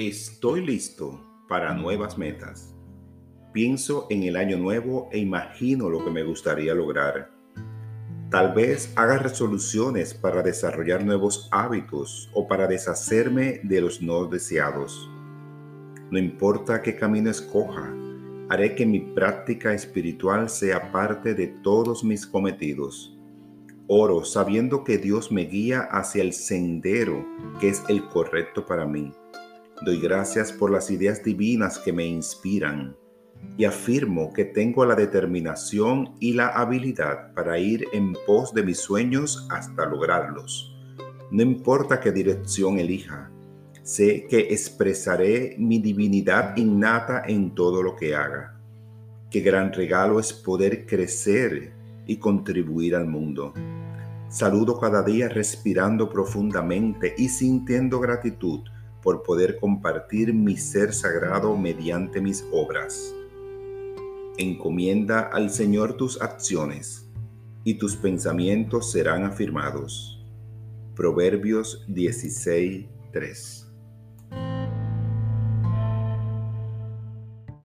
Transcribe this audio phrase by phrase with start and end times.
[0.00, 2.72] Estoy listo para nuevas metas.
[3.52, 7.32] Pienso en el año nuevo e imagino lo que me gustaría lograr.
[8.30, 15.10] Tal vez haga resoluciones para desarrollar nuevos hábitos o para deshacerme de los no deseados.
[16.12, 17.92] No importa qué camino escoja,
[18.50, 23.18] haré que mi práctica espiritual sea parte de todos mis cometidos.
[23.88, 27.26] Oro sabiendo que Dios me guía hacia el sendero
[27.58, 29.12] que es el correcto para mí.
[29.80, 32.96] Doy gracias por las ideas divinas que me inspiran
[33.56, 38.78] y afirmo que tengo la determinación y la habilidad para ir en pos de mis
[38.78, 40.76] sueños hasta lograrlos.
[41.30, 43.30] No importa qué dirección elija,
[43.84, 48.58] sé que expresaré mi divinidad innata en todo lo que haga.
[49.30, 51.72] Qué gran regalo es poder crecer
[52.04, 53.54] y contribuir al mundo.
[54.28, 58.62] Saludo cada día respirando profundamente y sintiendo gratitud
[59.02, 63.14] por poder compartir mi ser sagrado mediante mis obras.
[64.36, 67.08] Encomienda al Señor tus acciones
[67.64, 70.24] y tus pensamientos serán afirmados.
[70.94, 73.67] Proverbios 16:3